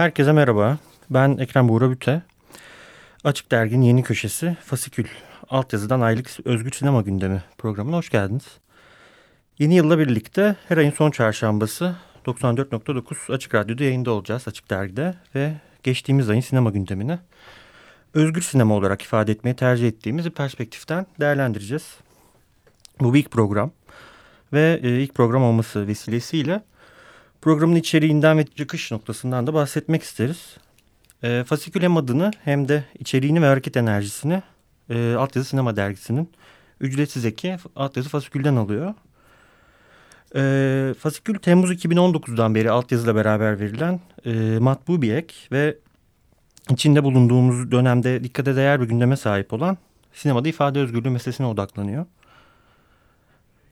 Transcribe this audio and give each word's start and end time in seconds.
Herkese 0.00 0.32
merhaba. 0.32 0.78
Ben 1.10 1.38
Ekrem 1.38 1.68
Buğra 1.68 1.90
Büte. 1.90 2.22
Açık 3.24 3.50
Dergi'nin 3.50 3.82
yeni 3.82 4.02
köşesi 4.02 4.56
Fasikül. 4.64 5.06
Altyazıdan 5.50 6.00
aylık 6.00 6.30
özgür 6.44 6.72
sinema 6.72 7.02
gündemi 7.02 7.42
programına 7.58 7.96
hoş 7.96 8.10
geldiniz. 8.10 8.46
Yeni 9.58 9.74
yılla 9.74 9.98
birlikte 9.98 10.56
her 10.68 10.76
ayın 10.76 10.90
son 10.90 11.10
çarşambası 11.10 11.96
94.9 12.26 13.32
Açık 13.34 13.54
Radyo'da 13.54 13.84
yayında 13.84 14.10
olacağız 14.10 14.48
Açık 14.48 14.70
Dergi'de 14.70 15.14
ve 15.34 15.54
geçtiğimiz 15.82 16.30
ayın 16.30 16.40
sinema 16.40 16.70
gündemini 16.70 17.18
özgür 18.14 18.42
sinema 18.42 18.74
olarak 18.74 19.02
ifade 19.02 19.32
etmeyi 19.32 19.56
tercih 19.56 19.88
ettiğimiz 19.88 20.24
bir 20.24 20.30
perspektiften 20.30 21.06
değerlendireceğiz. 21.20 21.96
Bu 23.00 23.14
bir 23.14 23.18
ilk 23.18 23.30
program 23.30 23.70
ve 24.52 24.80
e, 24.82 24.88
ilk 24.88 25.14
program 25.14 25.42
olması 25.42 25.86
vesilesiyle 25.86 26.62
programın 27.42 27.76
içeriğinden 27.76 28.38
ve 28.38 28.46
çıkış 28.46 28.92
noktasından 28.92 29.46
da 29.46 29.54
bahsetmek 29.54 30.02
isteriz. 30.02 30.56
E, 31.22 31.44
Fasikül 31.44 31.96
adını 31.96 32.30
hem 32.44 32.68
de 32.68 32.84
içeriğini 32.98 33.42
ve 33.42 33.46
hareket 33.46 33.76
enerjisini 33.76 34.42
e, 34.90 35.14
Altyazı 35.14 35.48
Sinema 35.48 35.76
Dergisi'nin 35.76 36.30
ücretsiz 36.80 37.24
eki 37.24 37.56
Altyazı 37.76 38.08
Fasikül'den 38.08 38.56
alıyor. 38.56 38.94
E, 40.36 40.94
Fasikül 40.98 41.38
Temmuz 41.38 41.72
2019'dan 41.72 42.54
beri 42.54 42.70
altyazıyla 42.70 43.14
beraber 43.14 43.60
verilen 43.60 44.00
e, 44.26 44.58
matbu 44.58 45.02
bir 45.02 45.14
ek 45.14 45.34
ve 45.52 45.76
içinde 46.70 47.04
bulunduğumuz 47.04 47.70
dönemde 47.70 48.24
dikkate 48.24 48.56
değer 48.56 48.80
bir 48.80 48.86
gündeme 48.86 49.16
sahip 49.16 49.52
olan 49.52 49.78
sinemada 50.12 50.48
ifade 50.48 50.78
özgürlüğü 50.78 51.10
meselesine 51.10 51.46
odaklanıyor. 51.46 52.06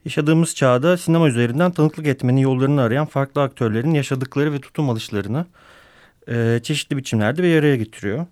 Yaşadığımız 0.09 0.55
çağda 0.55 0.97
sinema 0.97 1.29
üzerinden 1.29 1.71
tanıklık 1.71 2.07
etmenin 2.07 2.41
yollarını 2.41 2.83
arayan 2.83 3.07
farklı 3.07 3.43
aktörlerin 3.43 3.95
yaşadıkları 3.95 4.53
ve 4.53 4.61
tutum 4.61 4.91
alışlarını 4.91 5.47
e, 6.29 6.61
çeşitli 6.63 6.97
biçimlerde 6.97 7.43
bir 7.43 7.59
araya 7.59 7.77
getiriyor. 7.77 8.27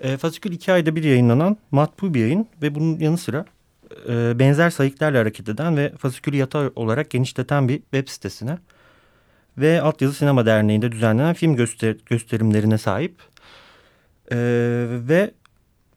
E, 0.00 0.16
Fasikül 0.16 0.52
iki 0.52 0.72
ayda 0.72 0.96
bir 0.96 1.04
yayınlanan 1.04 1.56
matbu 1.70 2.14
bir 2.14 2.20
yayın 2.20 2.46
ve 2.62 2.74
bunun 2.74 2.98
yanı 2.98 3.18
sıra 3.18 3.44
e, 4.08 4.38
benzer 4.38 4.70
sayıklarla 4.70 5.18
hareket 5.18 5.48
eden 5.48 5.76
ve 5.76 5.92
fasikülü 5.98 6.36
yatay 6.36 6.70
olarak 6.76 7.10
genişleten 7.10 7.68
bir 7.68 7.78
web 7.78 8.08
sitesine 8.08 8.58
ve 9.58 9.82
Altyazı 9.82 10.14
Sinema 10.14 10.46
Derneği'nde 10.46 10.92
düzenlenen 10.92 11.34
film 11.34 11.56
göster 11.56 11.96
gösterimlerine 12.06 12.78
sahip 12.78 13.14
e, 14.32 14.36
ve 15.08 15.30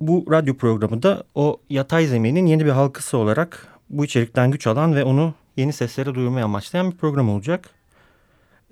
bu 0.01 0.25
radyo 0.31 0.57
programı 0.57 1.03
da 1.03 1.23
o 1.35 1.61
yatay 1.69 2.05
zeminin 2.05 2.45
yeni 2.45 2.65
bir 2.65 2.71
halkası 2.71 3.17
olarak 3.17 3.78
bu 3.89 4.05
içerikten 4.05 4.51
güç 4.51 4.67
alan 4.67 4.95
ve 4.95 5.03
onu 5.03 5.33
yeni 5.57 5.73
seslere 5.73 6.15
duyurmaya 6.15 6.45
amaçlayan 6.45 6.91
bir 6.91 6.97
program 6.97 7.29
olacak. 7.29 7.69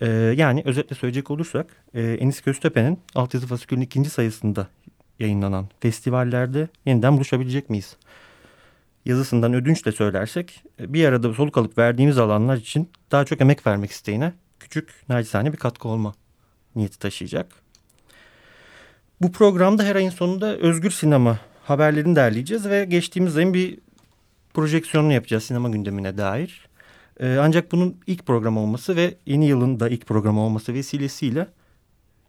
Ee, 0.01 0.07
yani 0.37 0.61
özetle 0.65 0.95
söyleyecek 0.95 1.31
olursak 1.31 1.67
e, 1.93 2.01
Enis 2.01 2.41
Göztepe'nin 2.41 2.99
Altyazı 3.15 3.47
Fasikül'ün 3.47 3.81
ikinci 3.81 4.09
sayısında 4.09 4.67
yayınlanan 5.19 5.67
festivallerde 5.79 6.67
yeniden 6.85 7.15
buluşabilecek 7.15 7.69
miyiz? 7.69 7.95
Yazısından 9.05 9.53
ödünçle 9.53 9.91
söylersek 9.91 10.63
e, 10.79 10.93
bir 10.93 11.05
arada 11.05 11.33
soluk 11.33 11.57
alıp 11.57 11.77
verdiğimiz 11.77 12.17
alanlar 12.17 12.57
için 12.57 12.89
daha 13.11 13.25
çok 13.25 13.41
emek 13.41 13.67
vermek 13.67 13.91
isteğine 13.91 14.33
küçük 14.59 14.89
nacizane 15.09 15.53
bir 15.53 15.57
katkı 15.57 15.87
olma 15.87 16.13
niyeti 16.75 16.99
taşıyacak. 16.99 17.51
Bu 19.21 19.31
programda 19.31 19.83
her 19.83 19.95
ayın 19.95 20.09
sonunda 20.09 20.57
özgür 20.57 20.91
sinema 20.91 21.39
haberlerini 21.63 22.15
derleyeceğiz 22.15 22.69
ve 22.69 22.85
geçtiğimiz 22.85 23.37
ayın 23.37 23.53
bir 23.53 23.79
projeksiyonunu 24.57 25.13
yapacağız 25.13 25.43
sinema 25.43 25.69
gündemine 25.69 26.17
dair. 26.17 26.67
Ee, 27.19 27.37
ancak 27.41 27.71
bunun 27.71 27.97
ilk 28.07 28.25
program 28.25 28.57
olması 28.57 28.95
ve 28.95 29.15
yeni 29.25 29.47
yılın 29.47 29.79
da 29.79 29.89
ilk 29.89 30.05
programı 30.05 30.41
olması 30.41 30.73
vesilesiyle 30.73 31.47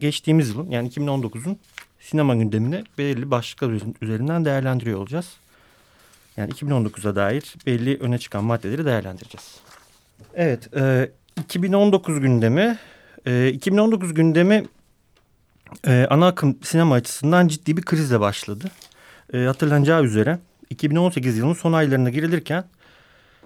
geçtiğimiz 0.01 0.49
yılın 0.49 0.71
yani 0.71 0.89
2019'un 0.89 1.59
sinema 2.01 2.35
gündemini 2.35 2.85
belirli 2.99 3.31
başlıklar 3.31 3.81
üzerinden 4.03 4.45
değerlendiriyor 4.45 4.99
olacağız. 4.99 5.37
Yani 6.37 6.53
2019'a 6.53 7.17
dair 7.17 7.55
belli 7.67 7.99
öne 8.01 8.19
çıkan 8.19 8.45
maddeleri 8.45 8.85
değerlendireceğiz. 8.85 9.61
Evet, 10.35 10.77
e, 10.77 11.11
2019 11.41 12.21
gündemi, 12.21 12.79
e, 13.27 13.49
2019 13.49 14.15
gündemi 14.15 14.65
e, 15.87 16.07
ana 16.11 16.27
akım 16.27 16.59
sinema 16.63 16.95
açısından 16.95 17.49
ciddi 17.49 17.77
bir 17.77 17.83
krizle 17.83 18.21
başladı. 18.21 18.71
E, 19.33 19.39
hatırlanacağı 19.39 20.05
üzere 20.05 20.39
2018 20.71 21.39
yılının 21.39 21.55
son 21.55 21.73
aylarına 21.73 22.11
girilirken 22.11 22.65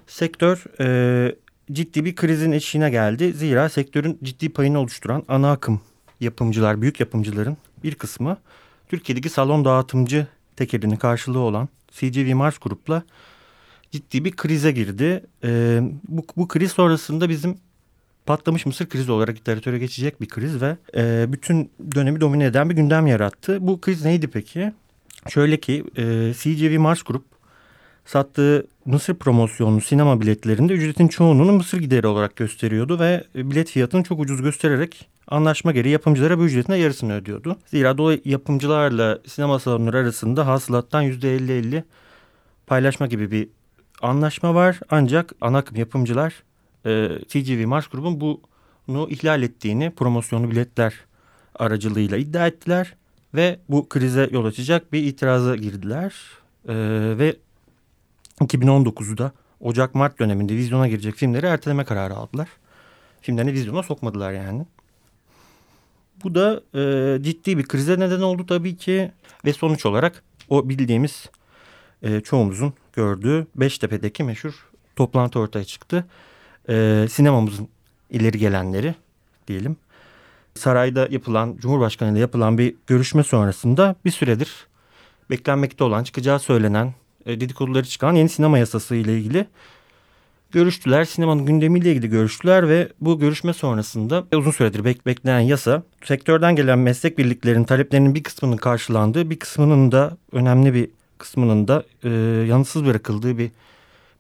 sektör 0.06 0.65
e, 0.81 1.34
ciddi 1.72 2.05
bir 2.05 2.15
krizin 2.15 2.53
eşiğine 2.53 2.91
geldi. 2.91 3.33
Zira 3.33 3.69
sektörün 3.69 4.19
ciddi 4.22 4.49
payını 4.49 4.78
oluşturan 4.78 5.25
ana 5.28 5.53
akım 5.53 5.81
yapımcılar, 6.21 6.83
büyük 6.83 7.00
yapımcıların 7.00 7.56
bir 7.84 7.94
kısmı 7.94 8.37
Türkiye'deki 8.88 9.28
salon 9.28 9.65
dağıtımcı 9.65 10.27
tekelinin 10.56 10.97
karşılığı 10.97 11.38
olan 11.38 11.69
CGV 11.91 12.34
Mars 12.34 12.59
Grup'la 12.59 13.03
ciddi 13.91 14.25
bir 14.25 14.33
krize 14.33 14.72
girdi. 14.72 15.25
E, 15.44 15.81
bu, 16.09 16.25
bu 16.37 16.49
kriz 16.49 16.72
sonrasında 16.72 17.28
bizim 17.28 17.56
patlamış 18.27 18.66
mısır 18.66 18.89
krizi 18.89 19.12
olarak 19.12 19.37
literatüre 19.37 19.78
geçecek 19.78 20.21
bir 20.21 20.28
kriz 20.28 20.62
ve 20.62 20.77
e, 20.97 21.33
bütün 21.33 21.71
dönemi 21.94 22.21
domine 22.21 22.44
eden 22.44 22.71
bir 22.71 22.75
gündem 22.75 23.06
yarattı. 23.06 23.66
Bu 23.66 23.81
kriz 23.81 24.04
neydi 24.04 24.28
peki? 24.28 24.72
Şöyle 25.28 25.60
ki 25.60 25.84
e, 25.97 26.33
CGV 26.34 26.78
Mars 26.78 27.03
Group 27.03 27.25
sattığı 28.05 28.66
Mısır 28.84 29.15
promosyonlu 29.15 29.81
sinema 29.81 30.21
biletlerinde 30.21 30.72
ücretin 30.72 31.09
çoğunluğunu 31.09 31.53
Mısır 31.53 31.78
gideri 31.78 32.06
olarak 32.06 32.37
gösteriyordu 32.37 33.00
ve 33.00 33.25
bilet 33.34 33.71
fiyatını 33.71 34.03
çok 34.03 34.21
ucuz 34.21 34.43
göstererek 34.43 35.09
anlaşma 35.28 35.72
gereği 35.72 35.93
yapımcılara 35.93 36.38
bu 36.38 36.44
ücretin 36.44 36.75
yarısını 36.75 37.15
ödüyordu. 37.15 37.56
Zira 37.66 37.99
dolayı 37.99 38.21
yapımcılarla 38.25 39.19
sinema 39.27 39.59
salonları 39.59 39.97
arasında 39.99 40.47
hasılattan 40.47 41.05
%50-50 41.05 41.83
paylaşma 42.66 43.06
gibi 43.06 43.31
bir 43.31 43.49
anlaşma 44.03 44.54
var. 44.54 44.81
Ancak 44.91 45.33
ana 45.41 45.59
akım 45.59 45.77
yapımcılar 45.77 46.43
e, 46.87 47.09
TGV 47.28 47.66
Mars 47.66 47.87
grubun 47.87 48.21
bunu 48.89 49.10
ihlal 49.10 49.43
ettiğini 49.43 49.91
promosyonlu 49.91 50.50
biletler 50.50 50.94
aracılığıyla 51.54 52.16
iddia 52.16 52.47
ettiler 52.47 52.94
ve 53.34 53.59
bu 53.69 53.88
krize 53.88 54.28
yol 54.32 54.44
açacak 54.44 54.93
bir 54.93 55.03
itiraza 55.04 55.56
girdiler. 55.56 56.15
Ee, 56.69 56.75
ve 57.19 57.37
2019'da 58.41 59.32
Ocak-Mart 59.60 60.19
döneminde 60.19 60.56
vizyona 60.56 60.88
girecek 60.88 61.15
filmleri 61.15 61.47
erteleme 61.47 61.84
kararı 61.84 62.15
aldılar. 62.15 62.48
Filmlerini 63.21 63.53
vizyona 63.53 63.82
sokmadılar 63.82 64.32
yani. 64.32 64.66
Bu 66.25 66.34
da 66.34 66.62
e, 66.75 67.22
ciddi 67.22 67.59
bir 67.59 67.69
krize 67.69 68.00
neden 68.00 68.21
oldu 68.21 68.47
tabii 68.47 68.76
ki. 68.76 69.12
Ve 69.44 69.53
sonuç 69.53 69.87
olarak 69.87 70.22
o 70.48 70.69
bildiğimiz 70.69 71.31
e, 72.03 72.21
çoğumuzun 72.21 72.72
gördüğü 72.92 73.47
Beştepe'deki 73.56 74.25
meşhur 74.25 74.71
toplantı 74.97 75.38
ortaya 75.38 75.65
çıktı. 75.65 76.04
E, 76.69 77.06
sinemamızın 77.10 77.69
ileri 78.10 78.38
gelenleri 78.38 78.94
diyelim 79.48 79.76
sarayda 80.54 81.08
yapılan 81.10 81.56
Cumhurbaşkanı 81.60 82.12
ile 82.12 82.18
yapılan 82.18 82.59
bir 82.59 82.74
görüşme 82.86 83.22
sonrasında 83.22 83.97
bir 84.04 84.10
süredir 84.10 84.66
beklenmekte 85.30 85.84
olan 85.84 86.04
çıkacağı 86.04 86.38
söylenen 86.38 86.94
e, 87.27 87.41
dedikoduları 87.41 87.84
çıkan 87.84 88.12
yeni 88.15 88.28
sinema 88.28 88.59
yasası 88.59 88.94
ile 88.94 89.18
ilgili 89.18 89.47
görüştüler. 90.53 91.04
Sinemanın 91.04 91.47
gündemiyle 91.47 91.92
ilgili 91.92 92.09
görüştüler 92.09 92.68
ve 92.68 92.88
bu 93.00 93.18
görüşme 93.18 93.53
sonrasında 93.53 94.24
uzun 94.34 94.50
süredir 94.50 94.84
bek 94.84 95.06
beklenen 95.06 95.41
yasa 95.41 95.82
sektörden 96.04 96.56
gelen 96.56 96.78
meslek 96.78 97.18
birliklerinin 97.18 97.65
taleplerinin 97.65 98.15
bir 98.15 98.22
kısmının 98.22 98.56
karşılandığı 98.56 99.30
bir 99.30 99.38
kısmının 99.38 99.92
da 99.92 100.16
önemli 100.32 100.74
bir 100.74 100.91
kısmının 101.18 101.68
da 101.68 101.84
e, 102.04 102.09
yanıtsız 102.48 102.86
bırakıldığı 102.86 103.38
bir 103.38 103.50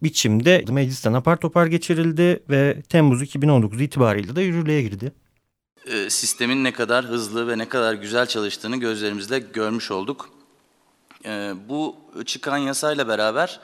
biçimde 0.02 0.64
meclisten 0.70 1.12
apar 1.12 1.36
topar 1.36 1.66
geçirildi 1.66 2.40
ve 2.50 2.82
Temmuz 2.88 3.22
2019 3.22 3.80
itibariyle 3.80 4.36
de 4.36 4.42
yürürlüğe 4.42 4.82
girdi. 4.82 5.12
E, 5.86 6.10
sistemin 6.10 6.64
ne 6.64 6.72
kadar 6.72 7.04
hızlı 7.04 7.48
ve 7.48 7.58
ne 7.58 7.68
kadar 7.68 7.94
güzel 7.94 8.26
çalıştığını 8.26 8.76
gözlerimizle 8.76 9.38
görmüş 9.38 9.90
olduk. 9.90 10.30
E, 11.24 11.54
bu 11.68 11.96
çıkan 12.26 12.56
yasayla 12.58 13.08
beraber 13.08 13.60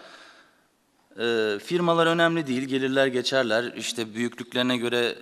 E, 1.20 1.58
firmalar 1.64 2.06
önemli 2.06 2.46
değil, 2.46 2.62
gelirler 2.62 3.06
geçerler. 3.06 3.72
İşte 3.76 4.14
büyüklüklerine 4.14 4.76
göre 4.76 5.14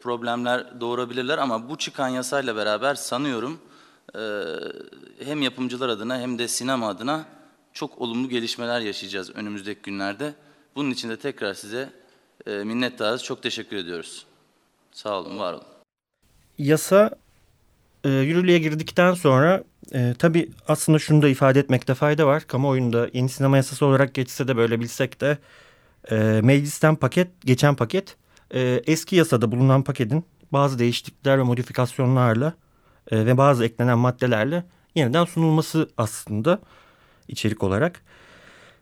problemler 0.00 0.80
doğurabilirler 0.80 1.38
ama 1.38 1.68
bu 1.68 1.78
çıkan 1.78 2.08
yasayla 2.08 2.56
beraber 2.56 2.94
sanıyorum 2.94 3.60
hem 5.24 5.42
yapımcılar 5.42 5.88
adına 5.88 6.18
hem 6.18 6.38
de 6.38 6.48
sinema 6.48 6.88
adına 6.88 7.24
çok 7.72 7.98
olumlu 8.00 8.28
gelişmeler 8.28 8.80
yaşayacağız 8.80 9.30
önümüzdeki 9.30 9.82
günlerde. 9.82 10.34
Bunun 10.76 10.90
için 10.90 11.10
de 11.10 11.16
tekrar 11.16 11.54
size 11.54 11.88
minnettarız. 12.46 13.24
Çok 13.24 13.42
teşekkür 13.42 13.76
ediyoruz. 13.76 14.26
Sağ 14.92 15.18
olun, 15.18 15.38
var 15.38 15.52
olun. 15.52 15.71
Yasa 16.62 17.10
e, 18.04 18.08
yürürlüğe 18.10 18.58
girdikten 18.58 19.14
sonra 19.14 19.64
e, 19.94 20.14
tabii 20.18 20.50
aslında 20.68 20.98
şunu 20.98 21.22
da 21.22 21.28
ifade 21.28 21.60
etmekte 21.60 21.94
fayda 21.94 22.26
var. 22.26 22.46
Kamuoyunda 22.46 23.08
yeni 23.12 23.28
sinema 23.28 23.56
yasası 23.56 23.86
olarak 23.86 24.14
geçse 24.14 24.48
de 24.48 24.56
böyle 24.56 24.80
bilsek 24.80 25.20
de 25.20 25.38
e, 26.10 26.40
meclisten 26.42 26.96
paket, 26.96 27.28
geçen 27.44 27.74
paket 27.74 28.16
e, 28.54 28.82
eski 28.86 29.16
yasada 29.16 29.52
bulunan 29.52 29.82
paketin 29.82 30.24
bazı 30.52 30.78
değişiklikler 30.78 31.38
ve 31.38 31.42
modifikasyonlarla 31.42 32.52
e, 33.10 33.26
ve 33.26 33.36
bazı 33.36 33.64
eklenen 33.64 33.98
maddelerle 33.98 34.64
yeniden 34.94 35.24
sunulması 35.24 35.90
aslında 35.96 36.58
içerik 37.28 37.62
olarak. 37.62 38.02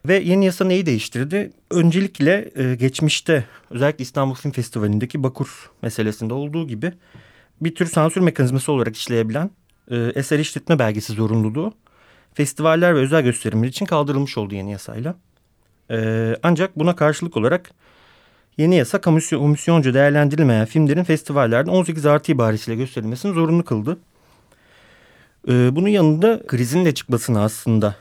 Ve 0.08 0.18
yeni 0.18 0.44
yasa 0.44 0.64
neyi 0.64 0.86
değiştirdi? 0.86 1.52
Öncelikle 1.70 2.50
e, 2.56 2.74
geçmişte 2.74 3.44
özellikle 3.70 4.02
İstanbul 4.02 4.34
Film 4.34 4.52
Festivali'ndeki 4.52 5.22
Bakur 5.22 5.70
meselesinde 5.82 6.34
olduğu 6.34 6.66
gibi 6.66 6.92
bir 7.60 7.74
tür 7.74 7.86
sansür 7.86 8.20
mekanizması 8.20 8.72
olarak 8.72 8.96
işleyebilen 8.96 9.50
e, 9.90 9.96
eser 9.96 10.38
işletme 10.38 10.78
belgesi 10.78 11.12
zorunluluğu 11.12 11.74
festivaller 12.34 12.94
ve 12.94 12.98
özel 12.98 13.22
gösterimler 13.22 13.68
için 13.68 13.86
kaldırılmış 13.86 14.38
oldu 14.38 14.54
yeni 14.54 14.72
yasayla. 14.72 15.14
E, 15.90 16.36
ancak 16.42 16.78
buna 16.78 16.96
karşılık 16.96 17.36
olarak 17.36 17.70
yeni 18.56 18.76
yasa 18.76 19.00
komisyoncu 19.00 19.94
değerlendirilmeyen 19.94 20.66
filmlerin 20.66 21.04
festivallerden 21.04 21.72
18 21.72 22.06
artı 22.06 22.32
ibaresiyle 22.32 22.76
gösterilmesini 22.76 23.34
zorunlu 23.34 23.64
kıldı. 23.64 23.98
E, 25.48 25.76
bunun 25.76 25.88
yanında 25.88 26.46
krizin 26.46 26.84
de 26.84 26.94
çıkmasına 26.94 27.44
aslında 27.44 27.96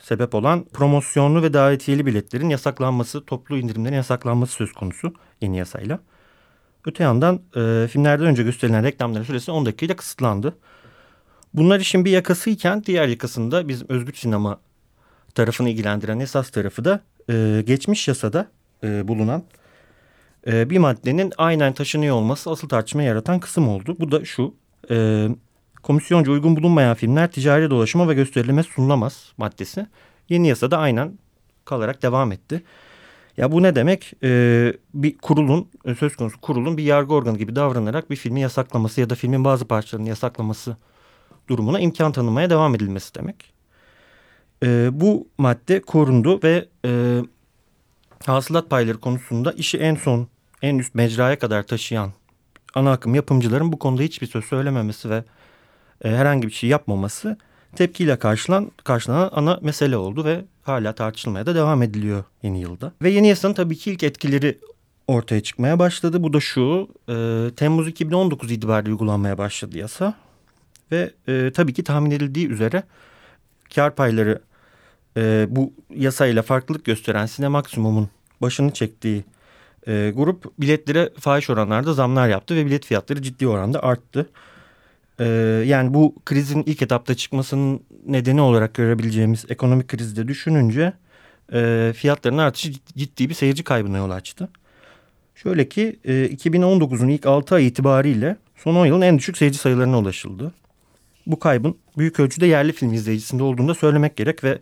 sebep 0.00 0.34
olan 0.34 0.64
promosyonlu 0.72 1.42
ve 1.42 1.52
davetiyeli 1.52 2.06
biletlerin 2.06 2.48
yasaklanması, 2.48 3.24
toplu 3.24 3.58
indirimlerin 3.58 3.94
yasaklanması 3.94 4.52
söz 4.52 4.72
konusu 4.72 5.14
yeni 5.40 5.56
yasayla. 5.56 5.98
Öte 6.86 7.04
yandan 7.04 7.40
e, 7.56 7.88
filmlerden 7.88 8.26
önce 8.26 8.42
gösterilen 8.42 8.84
reklamların 8.84 9.24
süresi 9.24 9.50
10 9.50 9.66
dakikayla 9.66 9.96
kısıtlandı. 9.96 10.56
Bunlar 11.54 11.80
işin 11.80 12.04
bir 12.04 12.10
yakasıyken 12.10 12.84
diğer 12.84 13.08
yakasında 13.08 13.68
bizim 13.68 13.86
özgür 13.90 14.14
sinema 14.14 14.60
tarafını 15.34 15.70
ilgilendiren 15.70 16.18
esas 16.20 16.50
tarafı 16.50 16.84
da 16.84 17.00
e, 17.30 17.62
geçmiş 17.66 18.08
yasada 18.08 18.50
e, 18.84 19.08
bulunan 19.08 19.42
e, 20.46 20.70
bir 20.70 20.78
maddenin 20.78 21.32
aynen 21.38 21.72
taşınıyor 21.72 22.16
olması 22.16 22.50
asıl 22.50 22.68
tartışma 22.68 23.02
yaratan 23.02 23.40
kısım 23.40 23.68
oldu. 23.68 23.96
Bu 23.98 24.12
da 24.12 24.24
şu 24.24 24.54
e, 24.90 25.28
komisyonca 25.82 26.32
uygun 26.32 26.56
bulunmayan 26.56 26.94
filmler 26.94 27.30
ticari 27.30 27.70
dolaşıma 27.70 28.08
ve 28.08 28.14
gösterilime 28.14 28.62
sunulamaz 28.62 29.32
maddesi. 29.36 29.86
Yeni 30.28 30.48
yasada 30.48 30.78
aynen 30.78 31.18
kalarak 31.64 32.02
devam 32.02 32.32
etti. 32.32 32.62
Ya 33.36 33.52
bu 33.52 33.62
ne 33.62 33.74
demek? 33.74 34.12
Ee, 34.22 34.72
bir 34.94 35.18
kurulun, 35.18 35.68
söz 35.98 36.16
konusu 36.16 36.40
kurulun 36.40 36.76
bir 36.76 36.82
yargı 36.82 37.14
organı 37.14 37.38
gibi 37.38 37.56
davranarak 37.56 38.10
bir 38.10 38.16
filmi 38.16 38.40
yasaklaması 38.40 39.00
ya 39.00 39.10
da 39.10 39.14
filmin 39.14 39.44
bazı 39.44 39.64
parçalarını 39.64 40.08
yasaklaması 40.08 40.76
durumuna 41.48 41.80
imkan 41.80 42.12
tanımaya 42.12 42.50
devam 42.50 42.74
edilmesi 42.74 43.14
demek. 43.14 43.52
Ee, 44.62 44.88
bu 44.92 45.28
madde 45.38 45.80
korundu 45.80 46.40
ve 46.42 46.68
e, 46.84 47.20
hasılat 48.26 48.70
payları 48.70 48.98
konusunda 49.00 49.52
işi 49.52 49.78
en 49.78 49.94
son, 49.94 50.28
en 50.62 50.78
üst 50.78 50.94
mecraya 50.94 51.38
kadar 51.38 51.62
taşıyan 51.62 52.12
ana 52.74 52.92
akım 52.92 53.14
yapımcıların 53.14 53.72
bu 53.72 53.78
konuda 53.78 54.02
hiçbir 54.02 54.26
söz 54.26 54.44
söylememesi 54.44 55.10
ve 55.10 55.24
e, 56.04 56.10
herhangi 56.10 56.48
bir 56.48 56.52
şey 56.52 56.70
yapmaması 56.70 57.38
tepkiyle 57.76 58.18
karşılan, 58.18 58.72
karşılanan 58.84 59.30
ana 59.32 59.58
mesele 59.62 59.96
oldu 59.96 60.24
ve 60.24 60.44
hala 60.64 60.94
tartışılmaya 60.94 61.46
da 61.46 61.54
devam 61.54 61.82
ediliyor 61.82 62.24
yeni 62.42 62.60
yılda. 62.60 62.92
Ve 63.02 63.10
yeni 63.10 63.28
yasanın 63.28 63.54
tabii 63.54 63.76
ki 63.76 63.90
ilk 63.90 64.02
etkileri 64.02 64.58
ortaya 65.08 65.42
çıkmaya 65.42 65.78
başladı. 65.78 66.22
Bu 66.22 66.32
da 66.32 66.40
şu, 66.40 66.88
e, 67.08 67.50
Temmuz 67.56 67.88
2019 67.88 68.50
itibariyle 68.50 68.92
uygulanmaya 68.92 69.38
başladı 69.38 69.78
yasa. 69.78 70.14
Ve 70.92 71.10
e, 71.28 71.50
tabii 71.54 71.74
ki 71.74 71.84
tahmin 71.84 72.10
edildiği 72.10 72.48
üzere 72.48 72.82
kar 73.74 73.94
payları 73.94 74.42
e, 75.16 75.46
bu 75.50 75.72
yasayla 75.94 76.42
farklılık 76.42 76.84
gösteren 76.84 77.26
Sinemaksimum'un 77.26 78.08
başını 78.42 78.70
çektiği 78.70 79.24
e, 79.86 80.12
grup 80.16 80.58
biletlere 80.58 81.10
fahiş 81.20 81.50
oranlarda 81.50 81.92
zamlar 81.92 82.28
yaptı 82.28 82.56
ve 82.56 82.66
bilet 82.66 82.86
fiyatları 82.86 83.22
ciddi 83.22 83.48
oranda 83.48 83.82
arttı. 83.82 84.26
Ee, 85.20 85.24
yani 85.66 85.94
bu 85.94 86.14
krizin 86.24 86.62
ilk 86.66 86.82
etapta 86.82 87.14
çıkmasının 87.14 87.80
nedeni 88.06 88.40
olarak 88.40 88.74
görebileceğimiz 88.74 89.44
ekonomik 89.48 89.88
krizde 89.88 90.28
düşününce 90.28 90.92
e, 91.52 91.92
fiyatların 91.96 92.38
artışı 92.38 92.72
ciddi 92.72 93.28
bir 93.28 93.34
seyirci 93.34 93.64
kaybına 93.64 93.96
yol 93.96 94.10
açtı. 94.10 94.48
Şöyle 95.34 95.68
ki 95.68 96.00
e, 96.04 96.12
2019'un 96.12 97.08
ilk 97.08 97.26
6 97.26 97.54
ay 97.54 97.66
itibariyle 97.66 98.36
son 98.56 98.74
10 98.74 98.86
yılın 98.86 99.00
en 99.00 99.18
düşük 99.18 99.36
seyirci 99.36 99.58
sayılarına 99.58 99.98
ulaşıldı. 99.98 100.52
Bu 101.26 101.38
kaybın 101.38 101.76
büyük 101.98 102.20
ölçüde 102.20 102.46
yerli 102.46 102.72
film 102.72 102.92
izleyicisinde 102.92 103.42
olduğunu 103.42 103.68
da 103.68 103.74
söylemek 103.74 104.16
gerek 104.16 104.44
ve 104.44 104.58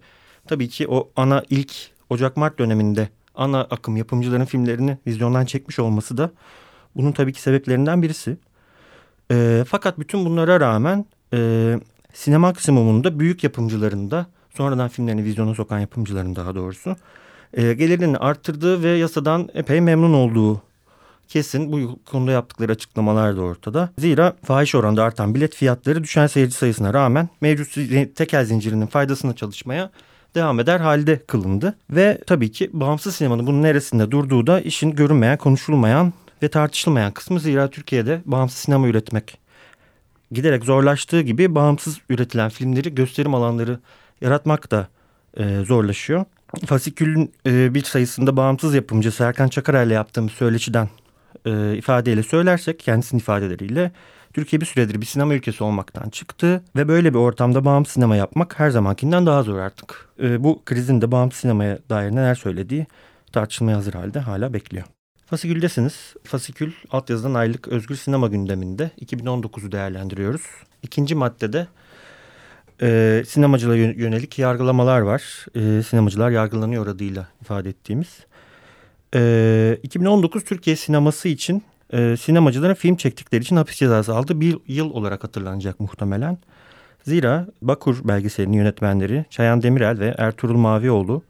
tabii 0.47 0.69
ki 0.69 0.89
o 0.89 1.11
ana 1.17 1.43
ilk 1.51 1.73
Ocak-Mart 2.11 2.59
döneminde 2.59 3.09
ana 3.35 3.61
akım 3.61 3.97
yapımcıların 3.97 4.45
filmlerini 4.45 4.99
vizyondan 5.07 5.45
çekmiş 5.45 5.79
olması 5.79 6.17
da 6.17 6.31
bunun 6.97 7.13
tabii 7.13 7.33
ki 7.33 7.43
sebeplerinden 7.43 8.03
birisi. 8.03 8.37
E, 9.33 9.65
fakat 9.69 9.99
bütün 9.99 10.25
bunlara 10.25 10.61
rağmen 10.61 11.07
e, 11.35 11.81
Sinemaksimum'un 12.13 13.05
da 13.05 13.21
büyük 13.21 13.45
yapımcılarında 13.45 14.27
sonradan 14.57 14.89
filmlerini 14.89 15.25
vizyona 15.25 15.55
sokan 15.55 15.79
yapımcıların 15.79 16.37
daha 16.37 16.55
doğrusu 16.55 16.97
e, 17.55 17.75
gelirini 17.75 18.17
arttırdığı 18.17 18.83
ve 18.83 18.89
yasadan 18.89 19.49
epey 19.55 19.81
memnun 19.81 20.13
olduğu 20.13 20.63
kesin 21.29 21.73
bu 21.73 21.99
konuda 22.05 22.31
yaptıkları 22.31 22.73
açıklamalar 22.73 23.37
da 23.37 23.41
ortada. 23.41 23.89
Zira 23.99 24.37
fahiş 24.45 24.75
oranda 24.75 25.05
artan 25.05 25.35
bilet 25.35 25.55
fiyatları 25.55 26.05
düşen 26.05 26.27
seyirci 26.27 26.55
sayısına 26.55 26.95
rağmen 26.95 27.29
mevcut 27.41 27.75
tekel 28.17 28.45
zincirinin 28.45 28.87
faydasına 28.87 29.37
çalışmaya 29.37 29.91
devam 30.35 30.61
eder 30.61 30.81
halde 30.81 31.19
kılındı. 31.27 31.75
Ve 31.91 32.19
tabii 32.27 32.53
ki 32.53 32.71
bağımsız 32.73 33.17
sinemanın 33.17 33.47
bunun 33.47 33.63
neresinde 33.63 34.11
durduğu 34.11 34.47
da 34.47 34.61
işin 34.61 34.91
görünmeyen, 34.91 35.39
konuşulmayan 35.39 36.13
ve 36.43 36.49
tartışılmayan 36.49 37.13
kısmı 37.13 37.41
zira 37.41 37.71
Türkiye'de 37.71 38.23
bağımsız 38.25 38.59
sinema 38.59 38.89
üretmek 38.89 39.39
giderek 40.33 40.65
zorlaştığı 40.65 41.21
gibi 41.21 41.55
bağımsız 41.55 41.99
üretilen 42.09 42.49
filmleri 42.49 42.95
gösterim 42.95 43.35
alanları 43.35 43.79
yaratmak 44.21 44.71
da 44.71 44.89
e, 45.37 45.65
zorlaşıyor. 45.65 46.25
Fasikül'ün 46.67 47.33
e, 47.47 47.75
bir 47.75 47.83
sayısında 47.83 48.37
bağımsız 48.37 48.75
yapımcı 48.75 49.13
Serkan 49.13 49.49
Çakaray'la 49.49 49.95
yaptığımız 49.95 50.33
söyleşiden 50.33 50.89
e, 51.47 51.77
ifadeyle 51.77 52.23
söylersek 52.23 52.81
kendisinin 52.81 53.21
ifadeleriyle 53.21 53.93
Türkiye 54.33 54.61
bir 54.61 54.67
süredir 54.67 55.01
bir 55.01 55.07
sinema 55.07 55.35
ülkesi 55.35 55.65
olmaktan 55.65 56.11
çıktı 56.11 56.65
ve 56.77 56.89
böyle 56.89 57.15
bir 57.15 57.19
ortamda 57.19 57.65
bağımsız 57.65 57.95
sinema 57.95 58.17
yapmak 58.17 58.61
her 58.61 58.71
zamankinden 58.71 59.27
daha 59.27 59.43
zor 59.43 59.59
artık. 59.59 60.09
E, 60.23 60.45
bu 60.45 60.63
krizin 60.65 61.01
de 61.01 61.13
bağımsız 61.13 61.41
sinemaya 61.41 61.79
dair 61.91 62.11
neler 62.11 62.35
söylediği 62.35 62.87
tartışılmaya 63.33 63.77
hazır 63.77 63.95
halde 63.95 64.21
hala 64.21 64.55
bekliyor. 64.55 64.85
Fasikül'desiniz. 65.33 66.15
Fasikül 66.25 66.73
altyazıdan 66.91 67.35
aylık 67.35 67.69
özgür 67.69 67.97
sinema 67.97 68.29
gündeminde 68.29 68.91
2019'u 69.01 69.73
değerlendiriyoruz. 69.73 70.43
İkinci 70.83 71.15
maddede 71.15 71.67
e, 72.83 73.23
sinemacılara 73.29 73.77
yönelik 73.77 74.39
yargılamalar 74.39 75.01
var. 75.01 75.47
E, 75.55 75.83
sinemacılar 75.83 76.31
yargılanıyor 76.31 76.87
adıyla 76.87 77.29
ifade 77.43 77.69
ettiğimiz. 77.69 78.09
E, 79.15 79.79
2019 79.83 80.45
Türkiye 80.45 80.77
sineması 80.77 81.29
için 81.29 81.63
e, 81.93 82.17
sinemacıların 82.17 82.75
film 82.75 82.97
çektikleri 82.97 83.43
için 83.43 83.57
hapis 83.57 83.77
cezası 83.77 84.15
aldı. 84.15 84.41
Bir 84.41 84.59
yıl 84.67 84.91
olarak 84.91 85.25
hatırlanacak 85.25 85.81
muhtemelen. 85.81 86.39
Zira 87.05 87.47
Bakur 87.63 88.09
belgeselinin 88.09 88.57
yönetmenleri 88.57 89.25
Çayan 89.31 89.63
Demirel 89.63 89.99
ve 89.99 90.15
Ertuğrul 90.19 90.57
Mavioğlu 90.57 91.23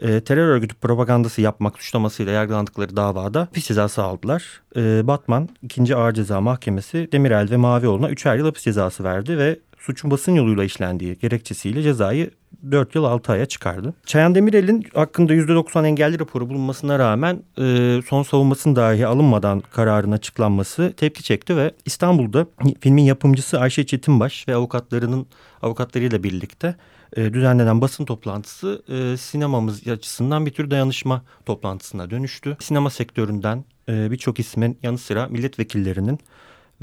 e, 0.00 0.20
terör 0.20 0.48
örgütü 0.48 0.74
propagandası 0.74 1.40
yapmak 1.40 1.78
suçlamasıyla 1.78 2.32
yargılandıkları 2.32 2.96
davada 2.96 3.40
hapis 3.40 3.66
cezası 3.66 4.02
aldılar. 4.02 4.62
E, 4.76 5.06
Batman 5.06 5.48
2. 5.62 5.96
Ağır 5.96 6.12
Ceza 6.12 6.40
Mahkemesi 6.40 7.08
Demirel 7.12 7.50
ve 7.50 7.56
Mavioğlu'na 7.56 8.10
3'er 8.10 8.38
yıl 8.38 8.46
hapis 8.46 8.64
cezası 8.64 9.04
verdi 9.04 9.38
ve 9.38 9.58
suçun 9.80 10.10
basın 10.10 10.34
yoluyla 10.34 10.64
işlendiği 10.64 11.18
gerekçesiyle 11.18 11.82
cezayı 11.82 12.30
4 12.70 12.94
yıl 12.94 13.04
6 13.04 13.32
aya 13.32 13.46
çıkardı. 13.46 13.94
Çayan 14.06 14.34
Demirel'in 14.34 14.86
hakkında 14.94 15.34
%90 15.34 15.86
engelli 15.86 16.20
raporu 16.20 16.48
bulunmasına 16.48 16.98
rağmen 16.98 17.42
e, 17.58 18.00
son 18.08 18.22
savunmasının 18.22 18.76
dahi 18.76 19.06
alınmadan 19.06 19.60
kararın 19.60 20.12
açıklanması 20.12 20.92
tepki 20.96 21.22
çekti 21.22 21.56
ve 21.56 21.70
İstanbul'da 21.84 22.46
filmin 22.80 23.02
yapımcısı 23.02 23.60
Ayşe 23.60 23.86
Çetinbaş 23.86 24.48
ve 24.48 24.54
avukatlarının 24.54 25.26
avukatlarıyla 25.62 26.22
birlikte 26.22 26.76
e, 27.16 27.34
düzenlenen 27.34 27.80
basın 27.80 28.04
toplantısı 28.04 28.82
e, 28.88 29.16
sinemamız 29.16 29.88
açısından 29.88 30.46
bir 30.46 30.50
tür 30.50 30.70
dayanışma 30.70 31.22
toplantısına 31.46 32.10
dönüştü. 32.10 32.56
Sinema 32.60 32.90
sektöründen 32.90 33.64
e, 33.88 34.10
birçok 34.10 34.40
ismin 34.40 34.78
yanı 34.82 34.98
sıra 34.98 35.26
milletvekillerinin 35.28 36.18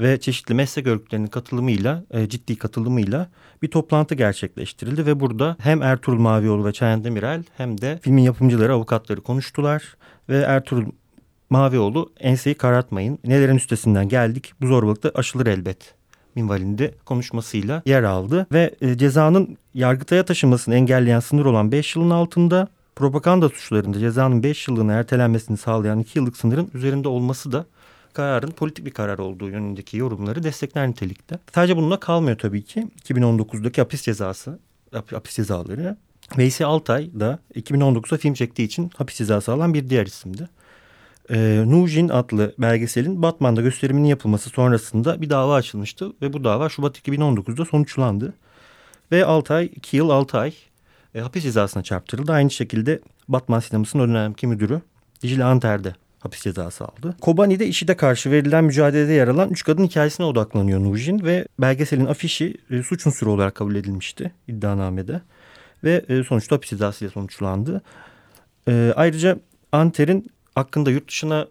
ve 0.00 0.20
çeşitli 0.20 0.54
meslek 0.54 0.86
örgütlerinin 0.86 1.26
katılımıyla, 1.26 2.04
e, 2.10 2.28
ciddi 2.28 2.56
katılımıyla 2.56 3.28
bir 3.62 3.68
toplantı 3.68 4.14
gerçekleştirildi 4.14 5.06
ve 5.06 5.20
burada 5.20 5.56
hem 5.60 5.82
Ertuğrul 5.82 6.18
Mavioğlu 6.18 6.64
ve 6.64 6.72
Çayan 6.72 7.04
Demirel 7.04 7.44
hem 7.56 7.80
de 7.80 7.98
filmin 8.02 8.22
yapımcıları, 8.22 8.72
avukatları 8.72 9.20
konuştular 9.20 9.96
ve 10.28 10.38
Ertuğrul 10.38 10.86
Mavioğlu 11.50 12.12
enseyi 12.20 12.54
karartmayın, 12.54 13.18
nelerin 13.24 13.56
üstesinden 13.56 14.08
geldik, 14.08 14.52
bu 14.60 14.66
zorbalıkta 14.66 15.10
aşılır 15.14 15.46
elbet 15.46 15.94
minvalinde 16.34 16.94
konuşmasıyla 17.04 17.82
yer 17.86 18.02
aldı 18.02 18.46
ve 18.52 18.74
e, 18.80 18.98
cezanın 18.98 19.58
yargıtaya 19.74 20.24
taşınmasını 20.24 20.74
engelleyen 20.74 21.20
sınır 21.20 21.44
olan 21.44 21.72
5 21.72 21.96
yılın 21.96 22.10
altında 22.10 22.68
propaganda 22.96 23.48
suçlarında 23.48 23.98
cezanın 23.98 24.42
5 24.42 24.68
yılını 24.68 24.92
ertelenmesini 24.92 25.56
sağlayan 25.56 25.98
2 25.98 26.18
yıllık 26.18 26.36
sınırın 26.36 26.70
üzerinde 26.74 27.08
olması 27.08 27.52
da 27.52 27.66
kararın 28.12 28.50
politik 28.50 28.86
bir 28.86 28.90
karar 28.90 29.18
olduğu 29.18 29.48
yönündeki 29.48 29.96
yorumları 29.96 30.42
destekler 30.42 30.88
nitelikte. 30.88 31.38
Sadece 31.54 31.76
bununla 31.76 32.00
kalmıyor 32.00 32.38
tabii 32.38 32.64
ki. 32.64 32.88
2019'daki 33.04 33.80
hapis 33.80 34.02
cezası, 34.02 34.58
hapis 34.92 35.36
cezaları. 35.36 35.96
Veysi 36.38 36.66
Altay 36.66 37.10
da 37.20 37.38
2019'da 37.54 38.16
film 38.18 38.34
çektiği 38.34 38.64
için 38.64 38.90
hapis 38.96 39.16
cezası 39.16 39.52
alan 39.52 39.74
bir 39.74 39.90
diğer 39.90 40.06
isimdi. 40.06 40.48
Ee, 41.30 41.64
Nujin 41.66 42.08
adlı 42.08 42.54
belgeselin 42.58 43.22
Batman'da 43.22 43.62
gösteriminin 43.62 44.08
yapılması 44.08 44.50
sonrasında 44.50 45.22
bir 45.22 45.30
dava 45.30 45.54
açılmıştı 45.54 46.12
ve 46.22 46.32
bu 46.32 46.44
dava 46.44 46.68
Şubat 46.68 47.08
2019'da 47.08 47.64
sonuçlandı. 47.64 48.34
Ve 49.12 49.24
Altay 49.24 49.70
2 49.76 49.96
yıl 49.96 50.10
6 50.10 50.38
ay 50.38 50.54
e, 51.14 51.20
hapis 51.20 51.42
cezasına 51.42 51.82
çarptırıldı. 51.82 52.32
Aynı 52.32 52.50
şekilde 52.50 53.00
Batman 53.28 53.60
sinemasının 53.60 54.02
o 54.02 54.08
dönemki 54.08 54.46
müdürü 54.46 54.80
Dicle 55.22 55.44
Anter'de 55.44 55.94
hapis 56.20 56.42
cezası 56.42 56.84
aldı. 56.84 57.16
Kobani'de 57.20 57.66
IŞİD'e 57.66 57.96
karşı 57.96 58.30
verilen 58.30 58.64
mücadelede 58.64 59.12
yer 59.12 59.28
alan 59.28 59.50
üç 59.50 59.64
kadın 59.64 59.84
hikayesine 59.84 60.26
odaklanıyor 60.26 60.80
Nujin 60.80 61.24
ve 61.24 61.46
belgeselin 61.58 62.06
afişi 62.06 62.56
e, 62.70 62.82
suç 62.82 63.06
unsuru 63.06 63.32
olarak 63.32 63.54
kabul 63.54 63.74
edilmişti 63.74 64.32
iddianamede 64.48 65.20
ve 65.84 66.04
e, 66.08 66.24
sonuçta 66.24 66.56
hapis 66.56 66.70
cezası 66.70 67.04
ile 67.04 67.12
sonuçlandı. 67.12 67.82
E, 68.68 68.92
ayrıca 68.96 69.38
Anter'in 69.72 70.30
hakkında 70.54 70.90
yurt 70.90 71.08
dışına 71.08 71.48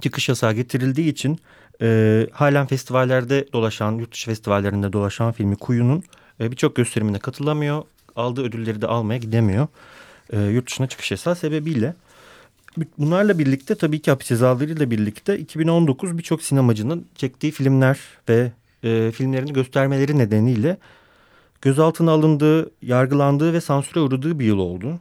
çıkış 0.00 0.28
yasağı 0.28 0.52
getirildiği 0.52 1.08
için 1.08 1.38
e, 1.82 2.26
halen 2.32 2.66
festivallerde 2.66 3.46
dolaşan, 3.52 3.92
yurt 3.92 4.12
dışı 4.12 4.26
festivallerinde 4.26 4.92
dolaşan 4.92 5.32
filmi 5.32 5.56
Kuyu'nun 5.56 6.04
e, 6.40 6.50
birçok 6.50 6.76
gösterimine 6.76 7.18
katılamıyor. 7.18 7.82
Aldığı 8.16 8.42
ödülleri 8.42 8.82
de 8.82 8.86
almaya 8.86 9.18
gidemiyor. 9.18 9.66
E, 10.32 10.40
yurt 10.40 10.66
dışına 10.66 10.86
çıkış 10.86 11.10
yasağı 11.10 11.36
sebebiyle. 11.36 11.94
Bunlarla 12.98 13.38
birlikte 13.38 13.74
tabii 13.74 14.02
ki 14.02 14.10
hapis 14.10 14.28
cezalarıyla 14.28 14.90
birlikte 14.90 15.38
2019 15.38 16.18
birçok 16.18 16.42
sinemacının 16.42 17.06
çektiği 17.14 17.52
filmler 17.52 17.98
ve 18.28 18.52
e, 18.82 19.10
filmlerini 19.10 19.52
göstermeleri 19.52 20.18
nedeniyle 20.18 20.76
gözaltına 21.62 22.10
alındığı, 22.10 22.70
yargılandığı 22.82 23.52
ve 23.52 23.60
sansüre 23.60 24.00
uğradığı 24.00 24.38
bir 24.38 24.44
yıl 24.44 24.58
oldu. 24.58 25.00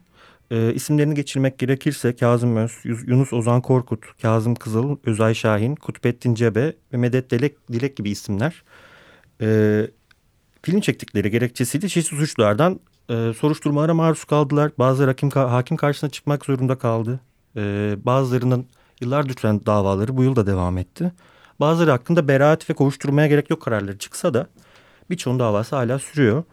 E, 0.51 0.73
isimlerini 0.73 1.15
geçirmek 1.15 1.59
gerekirse 1.59 2.15
Kazım 2.15 2.57
Öz, 2.57 2.71
Yunus 2.83 3.33
Ozan 3.33 3.61
Korkut, 3.61 4.21
Kazım 4.21 4.55
Kızıl, 4.55 4.97
Özay 5.05 5.35
Şahin, 5.35 5.75
Kutbettin 5.75 6.35
Cebe 6.35 6.73
ve 6.93 6.97
Medet 6.97 7.31
Dilek, 7.31 7.71
Dilek 7.71 7.95
gibi 7.95 8.09
isimler 8.09 8.63
e, 9.41 9.87
film 10.61 10.81
çektikleri 10.81 11.31
gerekçesiyle 11.31 11.89
çeşitli 11.89 12.17
suçlardan 12.17 12.79
e, 13.09 13.33
soruşturmalara 13.33 13.93
maruz 13.93 14.23
kaldılar. 14.23 14.71
Bazıları 14.79 15.09
hakim, 15.09 15.29
hakim 15.29 15.77
karşısına 15.77 16.09
çıkmak 16.09 16.45
zorunda 16.45 16.77
kaldı. 16.77 17.19
E, 17.57 17.95
bazılarının 18.05 18.67
yıllardır 19.01 19.37
süren 19.37 19.65
davaları 19.65 20.17
bu 20.17 20.23
yıl 20.23 20.35
da 20.35 20.47
devam 20.47 20.77
etti. 20.77 21.11
Bazıları 21.59 21.91
hakkında 21.91 22.27
beraat 22.27 22.69
ve 22.69 22.73
kovuşturmaya 22.73 23.27
gerek 23.27 23.49
yok 23.49 23.61
kararları 23.61 23.97
çıksa 23.97 24.33
da 24.33 24.47
birçoğun 25.09 25.39
davası 25.39 25.75
hala 25.75 25.99
sürüyor. 25.99 26.43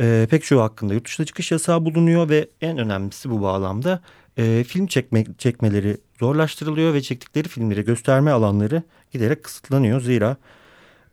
E, 0.00 0.26
pek 0.30 0.44
çoğu 0.44 0.62
hakkında 0.62 0.94
yurt 0.94 1.06
dışına 1.06 1.26
çıkış 1.26 1.52
yasağı 1.52 1.84
bulunuyor 1.84 2.28
ve 2.28 2.48
en 2.60 2.78
önemlisi 2.78 3.30
bu 3.30 3.42
bağlamda 3.42 4.00
e, 4.36 4.64
film 4.64 4.86
çekme, 4.86 5.24
çekmeleri 5.38 5.96
zorlaştırılıyor 6.20 6.94
ve 6.94 7.02
çektikleri 7.02 7.48
filmleri 7.48 7.84
gösterme 7.84 8.30
alanları 8.30 8.82
giderek 9.12 9.42
kısıtlanıyor. 9.42 10.00
Zira 10.00 10.36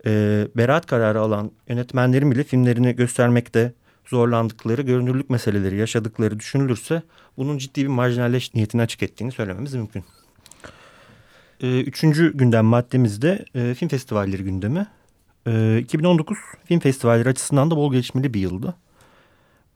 e, 0.06 0.48
beraat 0.56 0.86
kararı 0.86 1.20
alan 1.20 1.52
yönetmenlerin 1.68 2.32
bile 2.32 2.44
filmlerini 2.44 2.96
göstermekte 2.96 3.74
zorlandıkları, 4.12 4.82
görünürlük 4.82 5.30
meseleleri 5.30 5.78
yaşadıkları 5.78 6.40
düşünülürse 6.40 7.02
bunun 7.38 7.58
ciddi 7.58 7.82
bir 7.82 7.88
marjinalleş 7.88 8.54
niyetini 8.56 8.82
açık 8.82 9.04
ettiğini 9.04 9.32
söylememiz 9.32 9.74
mümkün. 9.74 10.04
Ee, 11.62 11.82
üçüncü 11.82 12.38
gündem 12.38 12.66
maddemizde 12.66 13.46
e, 13.56 13.74
film 13.74 13.90
festivalleri 13.90 14.44
gündemi. 14.44 14.88
Ee, 15.48 15.80
2019 15.80 16.38
film 16.66 16.80
festivalleri 16.80 17.30
açısından 17.30 17.72
da 17.72 17.76
bol 17.76 17.92
gelişmeli 17.92 18.34
bir 18.34 18.40
yıldı. 18.40 18.76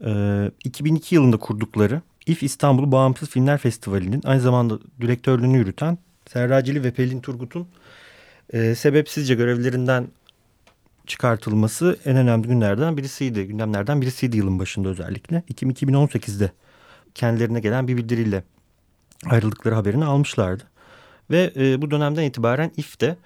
Ee, 0.05 0.51
2002 0.63 1.15
yılında 1.15 1.37
kurdukları 1.37 2.01
İF 2.25 2.43
İstanbul 2.43 2.91
Bağımsız 2.91 3.29
Filmler 3.29 3.57
Festivali'nin 3.57 4.21
aynı 4.25 4.41
zamanda 4.41 4.79
direktörlüğünü 5.01 5.57
yürüten 5.57 5.97
Serracili 6.27 6.83
ve 6.83 6.91
Pelin 6.91 7.21
Turgut'un 7.21 7.67
e, 8.53 8.75
sebepsizce 8.75 9.35
görevlerinden 9.35 10.07
çıkartılması 11.07 11.99
en 12.05 12.17
önemli 12.17 12.47
günlerden 12.47 12.97
birisiydi. 12.97 13.47
Gündemlerden 13.47 14.01
birisiydi 14.01 14.37
yılın 14.37 14.59
başında 14.59 14.89
özellikle. 14.89 15.43
2018'de 15.49 16.51
kendilerine 17.15 17.59
gelen 17.59 17.87
bir 17.87 17.97
bildiriyle 17.97 18.43
ayrıldıkları 19.25 19.75
haberini 19.75 20.05
almışlardı. 20.05 20.63
Ve 21.31 21.53
e, 21.55 21.81
bu 21.81 21.91
dönemden 21.91 22.23
itibaren 22.23 22.71
İF'te 22.77 23.17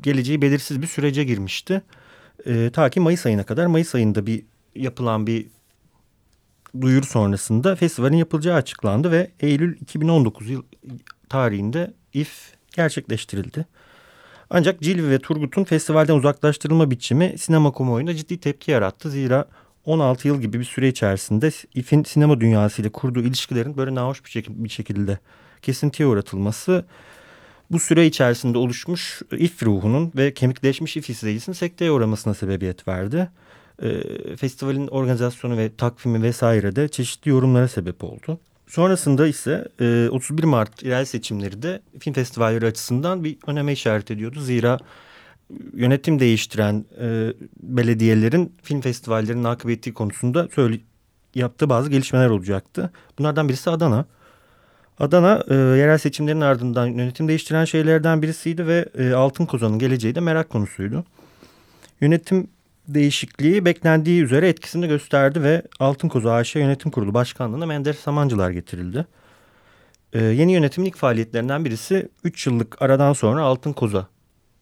geleceği 0.00 0.42
belirsiz 0.42 0.82
bir 0.82 0.86
sürece 0.86 1.24
girmişti. 1.24 1.82
E, 2.46 2.70
ta 2.70 2.90
ki 2.90 3.00
Mayıs 3.00 3.26
ayına 3.26 3.44
kadar 3.44 3.66
Mayıs 3.66 3.94
ayında 3.94 4.26
bir 4.26 4.44
yapılan 4.74 5.26
bir 5.26 5.46
duyuru 6.80 7.06
sonrasında 7.06 7.76
festivalin 7.76 8.16
yapılacağı 8.16 8.56
açıklandı 8.56 9.10
ve 9.10 9.30
Eylül 9.40 9.80
2019 9.80 10.50
yıl 10.50 10.62
tarihinde 11.28 11.94
İF 12.14 12.54
gerçekleştirildi. 12.76 13.66
Ancak 14.50 14.80
Cilvi 14.80 15.10
ve 15.10 15.18
Turgut'un 15.18 15.64
festivalden 15.64 16.14
uzaklaştırılma 16.14 16.90
biçimi 16.90 17.34
sinema 17.38 17.72
kamuoyunda 17.72 18.14
ciddi 18.14 18.40
tepki 18.40 18.70
yarattı. 18.70 19.10
Zira 19.10 19.48
16 19.84 20.28
yıl 20.28 20.40
gibi 20.40 20.58
bir 20.58 20.64
süre 20.64 20.88
içerisinde 20.88 21.50
İF'in 21.74 22.04
sinema 22.04 22.40
dünyasıyla 22.40 22.92
kurduğu 22.92 23.22
ilişkilerin 23.22 23.76
böyle 23.76 23.94
nahoş 23.94 24.24
bir, 24.24 24.30
şek 24.30 24.48
bir 24.48 24.68
şekilde 24.68 25.18
kesintiye 25.62 26.08
uğratılması 26.08 26.84
bu 27.70 27.78
süre 27.78 28.06
içerisinde 28.06 28.58
oluşmuş 28.58 29.22
İF 29.32 29.62
ruhunun 29.62 30.12
ve 30.16 30.34
kemikleşmiş 30.34 30.96
İF 30.96 31.10
izleyicisinin 31.10 31.54
sekteye 31.54 31.90
uğramasına 31.90 32.34
sebebiyet 32.34 32.88
verdi. 32.88 33.30
E, 33.82 34.02
festivalin 34.36 34.86
organizasyonu 34.86 35.56
ve 35.56 35.76
takvimi 35.76 36.22
vesaire 36.22 36.76
de 36.76 36.88
çeşitli 36.88 37.28
yorumlara 37.28 37.68
sebep 37.68 38.04
oldu. 38.04 38.40
Sonrasında 38.66 39.26
ise 39.26 39.68
e, 39.80 40.08
31 40.10 40.44
Mart 40.44 40.82
yerel 40.82 41.04
seçimleri 41.04 41.62
de 41.62 41.80
film 41.98 42.14
festivalleri 42.14 42.66
açısından 42.66 43.24
bir 43.24 43.38
öneme 43.46 43.72
işaret 43.72 44.10
ediyordu. 44.10 44.40
Zira 44.40 44.78
yönetim 45.72 46.20
değiştiren 46.20 46.84
e, 47.00 47.32
belediyelerin 47.62 48.52
film 48.62 48.80
festivallerinin 48.80 49.44
akıbeti 49.44 49.94
konusunda 49.94 50.48
söyle, 50.54 50.78
yaptığı 51.34 51.68
bazı 51.68 51.90
gelişmeler 51.90 52.28
olacaktı. 52.30 52.90
Bunlardan 53.18 53.48
birisi 53.48 53.70
Adana. 53.70 54.04
Adana 54.98 55.44
e, 55.48 55.54
yerel 55.54 55.98
seçimlerin 55.98 56.40
ardından 56.40 56.86
yönetim 56.86 57.28
değiştiren 57.28 57.64
şeylerden 57.64 58.22
birisiydi 58.22 58.66
ve 58.66 58.88
e, 58.98 59.12
Altın 59.12 59.46
Kozan'ın 59.46 59.78
geleceği 59.78 60.14
de 60.14 60.20
merak 60.20 60.50
konusuydu. 60.50 61.04
Yönetim 62.00 62.48
değişikliği 62.88 63.64
beklendiği 63.64 64.22
üzere 64.22 64.48
etkisini 64.48 64.88
gösterdi 64.88 65.42
ve 65.42 65.62
Altın 65.80 66.08
Koza 66.08 66.34
AŞ 66.34 66.56
Yönetim 66.56 66.90
Kurulu 66.90 67.14
Başkanlığı'na 67.14 67.66
Menderes 67.66 67.98
Samancılar 67.98 68.50
getirildi. 68.50 69.06
Ee, 70.12 70.24
yeni 70.24 70.52
yönetimin 70.52 70.86
ilk 70.86 70.96
faaliyetlerinden 70.96 71.64
birisi 71.64 72.08
3 72.24 72.46
yıllık 72.46 72.82
aradan 72.82 73.12
sonra 73.12 73.42
Altın 73.42 73.72
Koza 73.72 74.06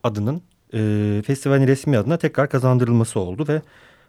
adının 0.03 0.43
e, 0.75 1.23
festivalin 1.27 1.67
resmi 1.67 1.99
adına 1.99 2.17
tekrar 2.17 2.49
kazandırılması 2.49 3.21
oldu 3.21 3.45
ve 3.49 3.63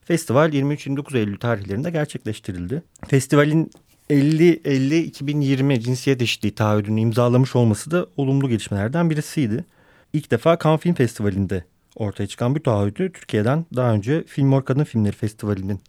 festival 0.05 0.53
23-29 0.53 1.17
Eylül 1.17 1.37
tarihlerinde 1.37 1.89
gerçekleştirildi. 1.89 2.83
Festivalin 3.07 3.71
50-50-2020 4.09 5.79
cinsiyet 5.79 6.21
eşitliği 6.21 6.55
taahhüdünü 6.55 7.01
imzalamış 7.01 7.55
olması 7.55 7.91
da 7.91 8.07
olumlu 8.17 8.49
gelişmelerden 8.49 9.09
birisiydi. 9.09 9.65
İlk 10.13 10.31
defa 10.31 10.57
Cannes 10.63 10.81
Film 10.81 10.93
Festivali'nde 10.93 11.63
ortaya 11.95 12.27
çıkan 12.27 12.55
bu 12.55 12.63
taahhüdü 12.63 13.11
Türkiye'den 13.11 13.65
daha 13.75 13.93
önce 13.93 14.23
Filmor 14.23 14.65
Kadın 14.65 14.83
Filmleri 14.83 15.15
Festivali'nin 15.15 15.81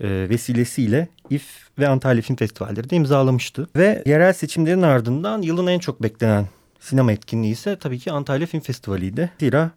e, 0.00 0.28
vesilesiyle 0.28 1.08
İF 1.30 1.68
ve 1.78 1.88
Antalya 1.88 2.22
Film 2.22 2.36
Festivalleri 2.36 2.90
de 2.90 2.96
imzalamıştı. 2.96 3.68
Ve 3.76 4.02
yerel 4.06 4.32
seçimlerin 4.32 4.82
ardından 4.82 5.42
yılın 5.42 5.66
en 5.66 5.78
çok 5.78 6.02
beklenen 6.02 6.46
sinema 6.80 7.12
etkinliği 7.12 7.52
ise 7.52 7.78
tabii 7.78 7.98
ki 7.98 8.12
Antalya 8.12 8.46
Film 8.46 8.60
Festivali'ydi. 8.60 9.30
Zira 9.40 9.70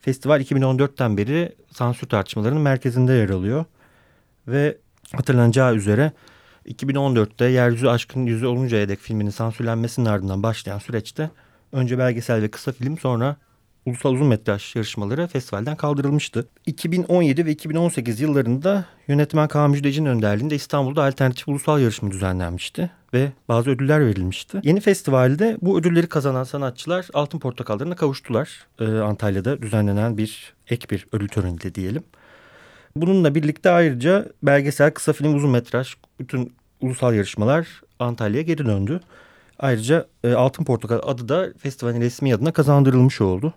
festival 0.00 0.40
2014'ten 0.40 1.16
beri 1.16 1.52
sansür 1.72 2.08
tartışmalarının 2.08 2.60
merkezinde 2.60 3.12
yer 3.12 3.28
alıyor. 3.28 3.64
Ve 4.48 4.76
hatırlanacağı 5.12 5.74
üzere 5.74 6.12
2014'te 6.66 7.44
Yeryüzü 7.44 7.88
Aşkın 7.88 8.26
Yüzü 8.26 8.46
oluncaya 8.46 8.88
dek 8.88 8.98
filminin 8.98 9.30
sansürlenmesinin 9.30 10.06
ardından 10.06 10.42
başlayan 10.42 10.78
süreçte 10.78 11.30
önce 11.72 11.98
belgesel 11.98 12.42
ve 12.42 12.48
kısa 12.48 12.72
film 12.72 12.98
sonra 12.98 13.36
ulusal 13.86 14.14
uzun 14.14 14.26
metraj 14.26 14.76
yarışmaları 14.76 15.26
festivalden 15.26 15.76
kaldırılmıştı. 15.76 16.48
2017 16.66 17.46
ve 17.46 17.50
2018 17.50 18.20
yıllarında 18.20 18.84
yönetmen 19.08 19.48
Kaan 19.48 19.70
Müjdeci'nin 19.70 20.08
önderliğinde 20.08 20.54
İstanbul'da 20.54 21.04
alternatif 21.04 21.48
ulusal 21.48 21.80
yarışma 21.80 22.10
düzenlenmişti 22.10 22.90
ve 23.14 23.32
bazı 23.48 23.70
ödüller 23.70 24.06
verilmişti. 24.06 24.60
Yeni 24.62 24.80
festivalde 24.80 25.58
bu 25.62 25.78
ödülleri 25.78 26.06
kazanan 26.06 26.44
sanatçılar 26.44 27.08
Altın 27.14 27.38
Portakallarına 27.38 27.96
kavuştular. 27.96 28.66
Ee, 28.80 28.84
Antalya'da 28.84 29.62
düzenlenen 29.62 30.18
bir 30.18 30.54
ek 30.70 30.86
bir 30.90 31.06
ödül 31.12 31.28
töreninde 31.28 31.74
diyelim. 31.74 32.02
Bununla 32.96 33.34
birlikte 33.34 33.70
ayrıca 33.70 34.26
belgesel, 34.42 34.90
kısa 34.90 35.12
film, 35.12 35.34
uzun 35.34 35.50
metraj, 35.50 35.94
bütün 36.20 36.52
ulusal 36.80 37.14
yarışmalar 37.14 37.80
Antalya'ya 37.98 38.42
geri 38.42 38.66
döndü. 38.66 39.00
Ayrıca 39.58 40.06
e, 40.24 40.32
Altın 40.32 40.64
Portakal 40.64 41.00
adı 41.02 41.28
da 41.28 41.48
festivalin 41.58 42.00
resmi 42.00 42.34
adına 42.34 42.52
kazandırılmış 42.52 43.20
oldu. 43.20 43.54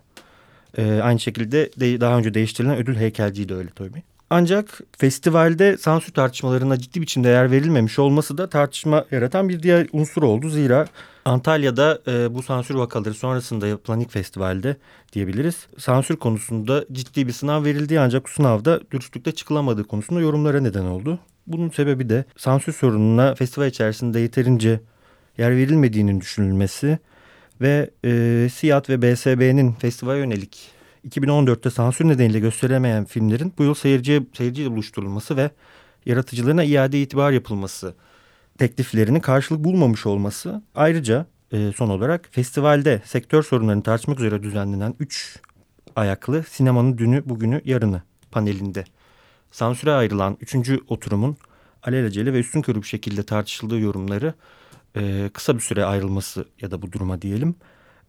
E, 0.77 0.99
aynı 1.03 1.19
şekilde 1.19 1.69
de, 1.79 2.01
daha 2.01 2.17
önce 2.17 2.33
değiştirilen 2.33 2.77
ödül 2.77 2.95
heykelciyi 2.95 3.49
de 3.49 3.55
öyle 3.55 3.69
tabii. 3.69 4.03
Ancak 4.29 4.81
festivalde 4.97 5.77
sansür 5.77 6.13
tartışmalarına 6.13 6.79
ciddi 6.79 7.01
biçimde 7.01 7.27
yer 7.27 7.51
verilmemiş 7.51 7.99
olması 7.99 8.37
da 8.37 8.49
tartışma 8.49 9.05
yaratan 9.11 9.49
bir 9.49 9.63
diğer 9.63 9.87
unsur 9.93 10.23
oldu. 10.23 10.49
Zira 10.49 10.85
Antalya'da 11.25 12.01
e, 12.07 12.35
bu 12.35 12.43
sansür 12.43 12.75
vakaları 12.75 13.13
sonrasında 13.13 13.67
yapılan 13.67 13.99
ilk 13.99 14.11
festivalde 14.11 14.77
diyebiliriz. 15.13 15.67
Sansür 15.77 16.15
konusunda 16.15 16.85
ciddi 16.91 17.27
bir 17.27 17.31
sınav 17.31 17.63
verildiği 17.63 17.99
ancak 17.99 18.25
bu 18.25 18.29
sınavda 18.29 18.79
dürüstlükle 18.91 19.31
çıkılamadığı 19.31 19.83
konusunda 19.83 20.21
yorumlara 20.21 20.61
neden 20.61 20.85
oldu. 20.85 21.19
Bunun 21.47 21.69
sebebi 21.69 22.09
de 22.09 22.25
sansür 22.37 22.73
sorununa 22.73 23.35
festival 23.35 23.67
içerisinde 23.67 24.19
yeterince 24.19 24.79
yer 25.37 25.55
verilmediğinin 25.55 26.21
düşünülmesi 26.21 26.99
ve 27.61 27.89
e, 28.05 28.49
SİAD 28.53 28.89
ve 28.89 29.01
BSB'nin 29.01 29.71
festival 29.71 30.17
yönelik 30.17 30.71
2014'te 31.09 31.69
sansür 31.69 32.07
nedeniyle 32.07 32.39
gösterilemeyen 32.39 33.05
filmlerin 33.05 33.53
bu 33.57 33.63
yıl 33.63 33.73
seyirciye, 33.73 34.21
seyirciyle 34.33 34.71
buluşturulması 34.71 35.37
ve 35.37 35.49
yaratıcılarına 36.05 36.63
iade 36.63 37.01
itibar 37.01 37.31
yapılması 37.31 37.95
tekliflerinin 38.57 39.19
karşılık 39.19 39.63
bulmamış 39.63 40.05
olması 40.05 40.61
ayrıca 40.75 41.25
e, 41.51 41.71
son 41.75 41.89
olarak 41.89 42.27
festivalde 42.31 43.01
sektör 43.05 43.43
sorunlarını 43.43 43.83
tartışmak 43.83 44.19
üzere 44.19 44.43
düzenlenen 44.43 44.95
3 44.99 45.39
ayaklı 45.95 46.43
sinemanın 46.43 46.97
dünü 46.97 47.23
bugünü 47.25 47.61
yarını 47.65 48.01
panelinde 48.31 48.83
sansüre 49.51 49.91
ayrılan 49.91 50.37
3. 50.41 50.55
oturumun 50.87 51.37
alelacele 51.83 52.33
ve 52.33 52.39
üstün 52.39 52.61
körü 52.61 52.81
bir 52.81 52.87
şekilde 52.87 53.23
tartışıldığı 53.23 53.79
yorumları 53.79 54.33
e, 54.95 55.29
kısa 55.33 55.55
bir 55.55 55.59
süre 55.59 55.85
ayrılması 55.85 56.45
ya 56.61 56.71
da 56.71 56.81
bu 56.81 56.91
duruma 56.91 57.21
diyelim. 57.21 57.55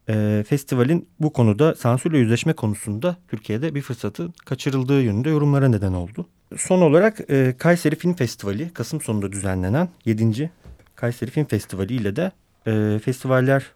E, 0.08 0.44
festivalin 0.49 1.08
bu 1.20 1.32
konuda 1.32 1.75
sansürle 1.75 2.18
yüzleşme 2.18 2.52
konusunda 2.52 3.16
Türkiye'de 3.28 3.75
bir 3.75 3.82
fırsatı 3.82 4.32
kaçırıldığı 4.44 5.02
yönünde 5.02 5.30
yorumlara 5.30 5.68
neden 5.68 5.92
oldu. 5.92 6.26
Son 6.56 6.80
olarak 6.80 7.30
e, 7.30 7.54
Kayseri 7.58 7.96
Film 7.96 8.14
Festivali 8.14 8.70
Kasım 8.75 9.00
sonunda 9.00 9.32
düzenlenen 9.32 9.88
7. 10.04 10.50
Kayseri 10.94 11.30
Film 11.30 11.44
Festivali 11.44 11.94
ile 11.94 12.16
de 12.16 12.32
e, 12.66 12.99
festivaller 13.04 13.66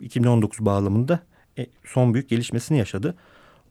2019 0.00 0.64
bağlamında 0.64 1.20
e, 1.58 1.66
son 1.84 2.14
büyük 2.14 2.28
gelişmesini 2.28 2.78
yaşadı. 2.78 3.14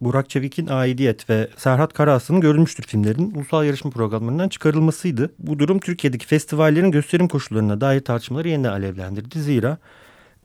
Burak 0.02 0.30
Çevik'in 0.30 0.68
Aidiyet 0.68 1.30
ve 1.30 1.50
Serhat 1.58 1.94
Karaaslan'ın 1.94 2.42
Görülmüştür 2.42 2.84
filmlerinin 2.84 3.36
ulusal 3.36 3.66
yarışma 3.66 3.92
programlarından 3.92 4.50
çıkarılmasıydı. 4.50 5.34
Bu 5.40 5.60
durum 5.60 5.80
Türkiye'deki 5.80 6.28
festivallerin 6.28 6.92
gösterim 6.92 7.28
koşullarına 7.28 7.82
dair 7.82 8.02
tartışmaları 8.02 8.48
yeniden 8.48 8.72
alevlendirdi. 8.72 9.40
Zira 9.40 9.78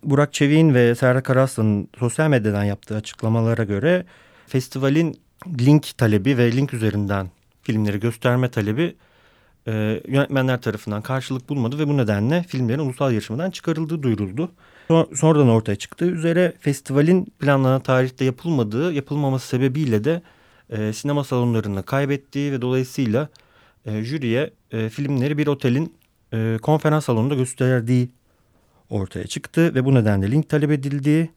Burak 0.05 0.33
Çevik'in 0.33 0.75
ve 0.75 0.95
Serhat 0.95 1.25
Karaaslan'ın 1.25 1.89
sosyal 1.99 2.29
medyadan 2.29 2.65
yaptığı 2.65 2.97
açıklamalara 2.97 3.65
göre 3.65 4.05
festivalin 4.47 5.21
link 5.61 5.99
talebi 5.99 6.39
ve 6.39 6.53
link 6.53 6.75
üzerinden 6.75 7.31
filmleri 7.63 8.01
gösterme 8.01 8.51
talebi 8.51 8.97
e, 9.67 10.03
yönetmenler 10.09 10.61
tarafından 10.61 11.03
karşılık 11.03 11.49
bulmadı 11.49 11.79
ve 11.79 11.89
bu 11.89 11.97
nedenle 11.97 12.43
filmlerin 12.49 12.79
ulusal 12.79 13.13
yarışmadan 13.13 13.51
çıkarıldığı 13.51 14.03
duyuruldu. 14.03 14.53
Sonradan 14.89 15.49
ortaya 15.49 15.77
çıktığı 15.77 16.05
üzere 16.05 16.53
festivalin 16.61 17.25
planlanan 17.25 17.81
tarihte 17.81 18.25
yapılmadığı, 18.25 18.93
yapılmaması 18.93 19.49
sebebiyle 19.49 20.05
de 20.05 20.23
e, 20.71 20.93
sinema 20.93 21.25
salonlarını 21.25 21.83
kaybettiği 21.83 22.53
ve 22.53 22.63
dolayısıyla 22.63 23.29
e, 23.87 24.03
jüriye 24.03 24.51
e, 24.71 24.89
filmleri 24.89 25.39
bir 25.39 25.47
otelin 25.47 25.95
e, 26.33 26.59
konferans 26.63 27.05
salonunda 27.05 27.35
gösterdiği 27.35 28.09
ortaya 28.91 29.27
çıktı 29.27 29.75
ve 29.75 29.85
bu 29.85 29.95
nedenle 29.95 30.31
link 30.31 30.49
talep 30.49 30.71
edildiği 30.71 31.31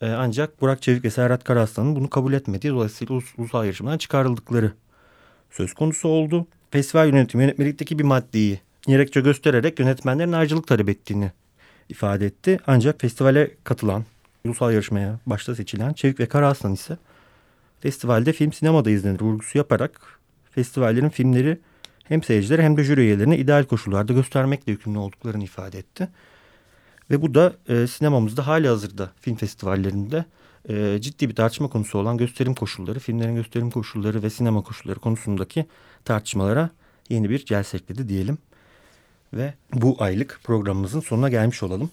e, 0.00 0.06
ancak 0.10 0.60
Burak 0.60 0.82
Çevik 0.82 1.04
ve 1.04 1.10
Serhat 1.10 1.44
Karaslan'ın 1.44 1.96
bunu 1.96 2.10
kabul 2.10 2.32
etmediği 2.32 2.72
dolayısıyla 2.72 3.14
ulus, 3.14 3.34
ulusal 3.38 3.64
yarışmadan 3.64 3.98
çıkarıldıkları 3.98 4.72
söz 5.50 5.74
konusu 5.74 6.08
oldu. 6.08 6.46
Festival 6.70 7.06
yönetimi 7.06 7.42
yönetmelikteki 7.42 7.98
bir 7.98 8.04
maddeyi 8.04 8.60
gerekçe 8.86 9.20
göstererek 9.20 9.80
yönetmenlerin 9.80 10.32
ayrıcalık 10.32 10.66
talep 10.66 10.88
ettiğini 10.88 11.32
ifade 11.88 12.26
etti. 12.26 12.58
Ancak 12.66 13.00
festivale 13.00 13.50
katılan, 13.64 14.04
ulusal 14.44 14.72
yarışmaya 14.72 15.18
başta 15.26 15.54
seçilen 15.54 15.92
Çevik 15.92 16.20
ve 16.20 16.26
Karaaslan 16.26 16.72
ise 16.72 16.96
festivalde 17.80 18.32
film 18.32 18.52
sinemada 18.52 18.90
izlenir 18.90 19.20
vurgusu 19.20 19.58
yaparak 19.58 20.20
festivallerin 20.50 21.08
filmleri 21.08 21.58
hem 22.04 22.22
seyircilere 22.22 22.62
hem 22.62 22.76
de 22.76 22.84
jüri 22.84 23.00
üyelerine 23.00 23.38
ideal 23.38 23.64
koşullarda 23.64 24.12
göstermekle 24.12 24.72
yükümlü 24.72 24.98
olduklarını 24.98 25.44
ifade 25.44 25.78
etti. 25.78 26.08
Ve 27.10 27.22
bu 27.22 27.34
da 27.34 27.52
e, 27.68 27.86
sinemamızda 27.86 28.46
hali 28.46 28.68
hazırda 28.68 29.12
film 29.20 29.36
festivallerinde 29.36 30.24
e, 30.68 30.98
ciddi 31.00 31.28
bir 31.28 31.34
tartışma 31.34 31.68
konusu 31.68 31.98
olan 31.98 32.16
gösterim 32.16 32.54
koşulları, 32.54 32.98
filmlerin 32.98 33.34
gösterim 33.34 33.70
koşulları 33.70 34.22
ve 34.22 34.30
sinema 34.30 34.62
koşulları 34.62 35.00
konusundaki 35.00 35.66
tartışmalara 36.04 36.70
yeni 37.08 37.30
bir 37.30 37.44
celse 37.44 37.76
ekledi 37.76 38.08
diyelim 38.08 38.38
ve 39.36 39.54
bu 39.72 39.96
aylık 39.98 40.40
programımızın 40.44 41.00
sonuna 41.00 41.28
gelmiş 41.28 41.62
olalım. 41.62 41.90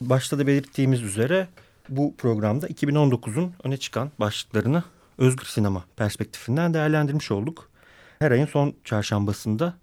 Başta 0.00 0.38
da 0.38 0.46
belirttiğimiz 0.46 1.02
üzere 1.02 1.48
bu 1.88 2.14
programda 2.16 2.66
2019'un 2.66 3.52
öne 3.64 3.76
çıkan 3.76 4.10
başlıklarını 4.20 4.82
özgür 5.18 5.46
sinema 5.46 5.84
perspektifinden 5.96 6.74
değerlendirmiş 6.74 7.30
olduk. 7.30 7.70
Her 8.18 8.30
ayın 8.30 8.46
son 8.46 8.74
çarşambasında 8.84 9.74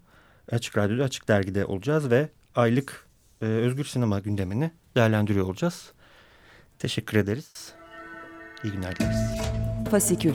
Açık 0.52 0.78
Radyo'da 0.78 1.04
Açık 1.04 1.28
Dergi'de 1.28 1.64
olacağız 1.64 2.10
ve 2.10 2.28
aylık 2.54 3.06
e, 3.42 3.44
özgür 3.44 3.84
sinema 3.84 4.18
gündemini 4.18 4.70
değerlendiriyor 4.96 5.46
olacağız. 5.46 5.92
Teşekkür 6.78 7.18
ederiz. 7.18 7.52
İyi 8.64 8.72
günler 8.72 8.96
dileriz. 8.96 9.40
Fasikül 9.90 10.34